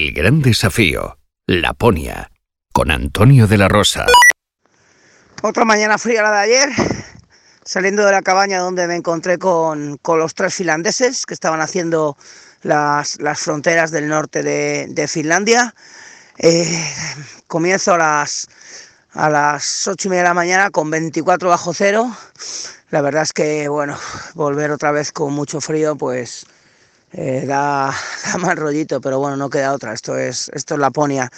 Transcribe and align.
El 0.00 0.14
gran 0.14 0.40
desafío, 0.40 1.18
Laponia, 1.46 2.30
con 2.72 2.90
Antonio 2.90 3.46
de 3.46 3.58
la 3.58 3.68
Rosa. 3.68 4.06
Otra 5.42 5.66
mañana 5.66 5.98
fría 5.98 6.22
la 6.22 6.32
de 6.32 6.38
ayer, 6.38 6.70
saliendo 7.66 8.06
de 8.06 8.12
la 8.12 8.22
cabaña 8.22 8.60
donde 8.60 8.86
me 8.86 8.96
encontré 8.96 9.36
con, 9.36 9.98
los 10.02 10.34
tres 10.34 10.54
finlandeses 10.54 11.26
que 11.26 11.34
estaban 11.34 11.60
haciendo 11.60 12.16
las, 12.62 13.18
fronteras 13.36 13.90
del 13.90 14.08
norte 14.08 14.42
de, 14.42 15.06
Finlandia. 15.06 15.74
Eh, 16.38 16.82
comienzo 17.46 17.92
a 17.92 17.98
las, 17.98 18.46
a 19.10 19.28
las 19.28 19.86
8 19.86 20.08
y 20.08 20.10
media 20.12 20.22
de 20.22 20.28
la 20.30 20.34
mañana 20.34 20.70
con 20.70 20.88
24 20.88 21.50
bajo 21.50 21.74
cero. 21.74 22.10
La 22.88 23.02
verdad 23.02 23.24
es 23.24 23.34
que, 23.34 23.68
bueno, 23.68 23.98
volver 24.32 24.70
otra 24.70 24.92
vez 24.92 25.12
con 25.12 25.34
mucho 25.34 25.60
frío, 25.60 25.94
pues 25.94 26.46
eh, 27.12 27.44
da, 27.46 27.92
da, 28.32 28.38
mal 28.38 28.56
rollito, 28.56 29.00
pero 29.00 29.18
bueno, 29.18 29.36
no 29.36 29.50
queda 29.50 29.72
otra, 29.72 29.92
esto 29.92 30.16
es, 30.16 30.50
esto 30.54 30.74
es 30.74 30.80
Laponia. 30.80 31.30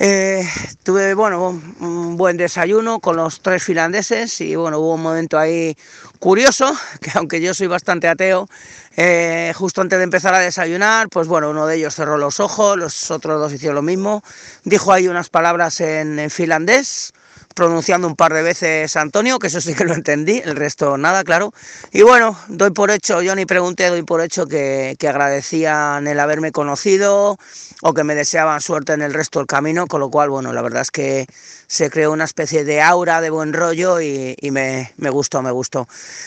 Eh, 0.00 0.44
tuve 0.82 1.14
bueno, 1.14 1.50
un 1.50 2.16
buen 2.16 2.36
desayuno 2.36 2.98
con 2.98 3.14
los 3.14 3.40
tres 3.40 3.62
finlandeses 3.62 4.40
y 4.40 4.56
bueno, 4.56 4.80
hubo 4.80 4.94
un 4.94 5.02
momento 5.02 5.38
ahí 5.38 5.76
curioso, 6.18 6.74
que 7.00 7.12
aunque 7.14 7.40
yo 7.40 7.54
soy 7.54 7.68
bastante 7.68 8.08
ateo, 8.08 8.48
eh, 8.96 9.52
justo 9.54 9.80
antes 9.80 9.98
de 9.98 10.04
empezar 10.04 10.34
a 10.34 10.40
desayunar, 10.40 11.08
pues 11.10 11.28
bueno, 11.28 11.50
uno 11.50 11.66
de 11.66 11.76
ellos 11.76 11.94
cerró 11.94 12.18
los 12.18 12.40
ojos, 12.40 12.76
los 12.76 13.10
otros 13.10 13.40
dos 13.40 13.52
hicieron 13.52 13.76
lo 13.76 13.82
mismo, 13.82 14.22
dijo 14.64 14.92
ahí 14.92 15.06
unas 15.06 15.28
palabras 15.30 15.80
en 15.80 16.28
finlandés, 16.30 17.12
pronunciando 17.54 18.08
un 18.08 18.16
par 18.16 18.34
de 18.34 18.42
veces 18.42 18.96
Antonio, 18.96 19.38
que 19.38 19.46
eso 19.46 19.60
sí 19.60 19.74
que 19.74 19.84
lo 19.84 19.94
entendí, 19.94 20.42
el 20.44 20.56
resto 20.56 20.98
nada, 20.98 21.24
claro. 21.24 21.54
Y 21.92 22.02
bueno, 22.02 22.38
doy 22.48 22.70
por 22.70 22.90
hecho, 22.90 23.22
yo 23.22 23.34
ni 23.34 23.46
pregunté, 23.46 23.88
doy 23.88 24.02
por 24.02 24.20
hecho 24.20 24.46
que, 24.46 24.96
agradecían 25.04 26.06
el 26.06 26.18
haberme 26.18 26.50
conocido 26.50 27.38
o 27.82 27.94
que 27.94 28.04
me 28.04 28.14
deseaban 28.14 28.60
suerte 28.60 28.94
en 28.94 29.02
el 29.02 29.14
resto 29.14 29.38
del 29.38 29.46
camino, 29.46 29.86
con 29.86 30.00
lo 30.00 30.10
cual, 30.10 30.30
bueno, 30.30 30.52
la 30.52 30.62
verdad 30.62 30.82
es 30.82 30.90
que 30.90 31.26
se 31.66 31.90
creó 31.90 32.12
una 32.12 32.24
especie 32.24 32.64
de 32.64 32.82
aura 32.82 33.20
de 33.20 33.30
buen 33.30 33.52
rollo 33.52 34.00
y, 34.00 34.36
me, 34.50 34.92
gustó, 35.10 35.42
me 35.42 35.50
gustó. 35.50 35.86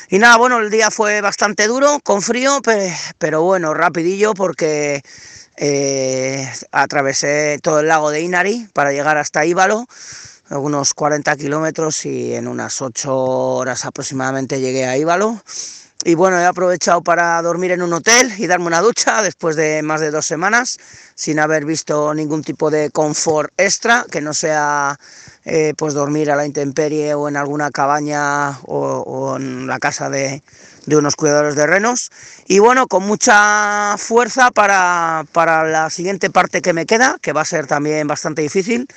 Y 0.10 0.20
nada, 0.20 0.38
bueno, 0.38 0.60
el 0.60 0.70
día 0.70 0.92
fue 0.92 1.22
bastante 1.22 1.68
duro, 1.68 2.00
con 2.04 2.22
frío, 2.22 2.62
pero, 3.18 3.44
bueno, 3.44 3.74
rapidillo 3.74 4.34
porque... 4.34 5.02
Eh, 5.60 6.48
atravesé 6.72 7.58
todo 7.64 7.80
el 7.80 7.88
lago 7.88 8.12
de 8.12 8.22
Inari 8.22 8.68
para 8.74 8.92
llegar 8.92 9.18
hasta 9.18 9.44
Íbalo 9.44 9.88
unos 10.50 10.94
40 10.94 11.36
kilómetros 11.36 12.06
y 12.06 12.34
en 12.34 12.48
unas 12.48 12.82
8 12.82 13.16
horas 13.16 13.86
aproximadamente 13.86 14.60
llegué 14.60 14.86
a 14.86 14.98
Íbalo. 14.98 15.42
Y 16.04 16.16
bueno, 16.16 16.40
he 16.40 16.46
aprovechado 16.46 17.02
para 17.02 17.42
dormir 17.42 17.72
en 17.72 17.82
un 17.82 17.92
hotel 17.92 18.32
y 18.38 18.48
darme 18.48 18.68
una 18.68 18.82
ducha 18.82 19.22
después 19.22 19.56
de 19.56 19.82
más 19.82 20.00
de 20.00 20.12
dos 20.12 20.26
semanas, 20.26 20.78
sin 21.16 21.40
haber 21.40 21.66
visto 21.66 22.14
ningún 22.14 22.44
tipo 22.44 22.70
de 22.70 22.92
confort 22.92 23.52
extra, 23.58 24.06
que 24.10 24.22
no 24.22 24.34
sea 24.34 24.98
eh, 25.44 25.74
pues 25.76 25.94
dormir 25.94 26.32
a 26.32 26.36
la 26.36 26.46
intemperie 26.46 27.14
o 27.14 27.28
en 27.28 27.36
alguna 27.36 27.72
cabaña 27.72 28.60
o, 28.64 29.36
en 29.38 29.68
la 29.68 29.80
casa 29.80 30.10
de, 30.10 30.44
de, 30.86 30.96
unos 30.96 31.16
cuidadores 31.16 31.56
de 31.56 31.68
renos. 31.68 32.12
Y 32.48 32.60
bueno, 32.60 32.88
con 32.88 33.04
mucha 33.04 33.96
fuerza 33.98 34.52
para, 34.52 35.26
para 35.34 35.64
la 35.68 35.90
siguiente 35.90 36.30
parte 36.30 36.62
que 36.62 36.74
me 36.74 36.86
queda, 36.86 37.18
que 37.22 37.34
va 37.34 37.42
a 37.42 37.46
ser 37.46 37.68
también 37.68 38.08
bastante 38.08 38.44
difícil 38.44 38.88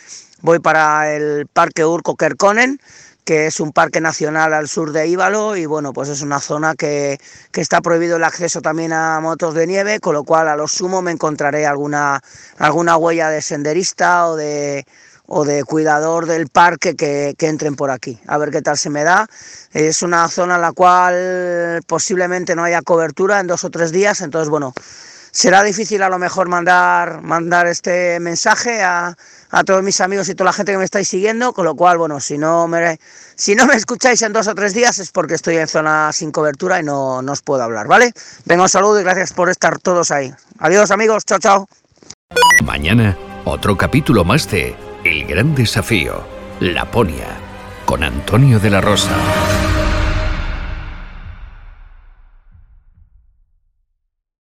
voy 0.42 0.58
para 0.58 1.14
el 1.14 1.46
Parque 1.46 1.84
Urco 1.84 2.16
Kerkonen, 2.16 2.80
que 3.24 3.46
es 3.46 3.60
un 3.60 3.72
parque 3.72 4.00
nacional 4.00 4.54
al 4.54 4.68
sur 4.68 4.92
de 4.92 5.06
Íbalo 5.06 5.56
y 5.56 5.66
bueno, 5.66 5.92
pues 5.92 6.08
es 6.08 6.22
una 6.22 6.40
zona 6.40 6.74
que, 6.74 7.18
está 7.52 7.80
prohibido 7.80 8.16
el 8.16 8.24
acceso 8.24 8.60
también 8.62 8.92
a 8.92 9.20
motos 9.20 9.54
de 9.54 9.66
nieve, 9.66 10.00
con 10.00 10.14
lo 10.14 10.24
cual 10.24 10.48
a 10.48 10.56
lo 10.56 10.66
sumo 10.66 11.02
me 11.02 11.10
encontraré 11.10 11.66
alguna, 11.66 12.20
alguna 12.58 12.96
huella 12.96 13.28
de 13.28 13.42
senderista 13.42 14.28
o 14.28 14.36
de, 14.36 14.86
o 15.26 15.44
de 15.44 15.62
cuidador 15.64 16.26
del 16.26 16.48
parque 16.48 16.96
que, 16.96 17.34
que, 17.38 17.48
entren 17.48 17.76
por 17.76 17.90
aquí, 17.90 18.18
a 18.26 18.38
ver 18.38 18.50
qué 18.50 18.62
tal 18.62 18.78
se 18.78 18.90
me 18.90 19.04
da. 19.04 19.26
Es 19.72 20.02
una 20.02 20.26
zona 20.28 20.56
en 20.56 20.62
la 20.62 20.72
cual 20.72 21.80
posiblemente 21.86 22.56
no 22.56 22.64
haya 22.64 22.82
cobertura 22.82 23.40
en 23.40 23.46
dos 23.46 23.64
o 23.64 23.70
tres 23.70 23.92
días, 23.92 24.22
entonces 24.22 24.48
bueno, 24.48 24.72
será 25.30 25.62
difícil 25.62 26.02
a 26.02 26.08
lo 26.08 26.18
mejor 26.18 26.48
mandar, 26.48 27.22
mandar 27.22 27.66
este 27.66 28.20
mensaje 28.20 28.82
a, 28.82 29.16
todos 29.66 29.82
mis 29.82 30.00
amigos 30.00 30.28
y 30.28 30.34
toda 30.34 30.50
la 30.50 30.52
gente 30.52 30.72
que 30.72 30.78
me 30.78 30.84
estáis 30.84 31.08
siguiendo, 31.08 31.52
con 31.52 31.64
lo 31.64 31.74
cual, 31.74 31.98
bueno, 31.98 32.20
si 32.20 32.38
no 32.38 32.68
me, 32.68 32.98
si 33.34 33.56
no 33.56 33.66
me 33.66 33.74
escucháis 33.74 34.22
en 34.22 34.32
dos 34.32 34.46
o 34.46 34.54
tres 34.54 34.74
días 34.74 34.98
es 35.00 35.10
porque 35.10 35.34
estoy 35.34 35.56
en 35.56 35.66
zona 35.66 36.12
sin 36.12 36.30
cobertura 36.30 36.78
y 36.78 36.84
no, 36.84 37.20
no 37.20 37.32
os 37.32 37.42
puedo 37.42 37.62
hablar, 37.62 37.88
¿vale? 37.88 38.12
Venga, 38.44 38.62
un 38.62 38.68
saludo 38.68 39.00
y 39.00 39.02
gracias 39.02 39.32
por 39.32 39.50
estar 39.50 39.78
todos 39.80 40.12
ahí. 40.12 40.32
Adiós 40.60 40.90
amigos, 40.92 41.24
chao, 41.24 41.38
chao. 41.38 41.68
Mañana, 42.64 43.16
otro 43.44 43.76
capítulo 43.76 44.24
más 44.24 44.48
de 44.50 44.76
El 45.04 45.26
Gran 45.26 45.54
Desafío, 45.54 46.22
Laponia, 46.60 47.26
con 47.86 48.04
Antonio 48.04 48.60
de 48.60 48.70
la 48.70 48.80
Rosa. 48.80 49.16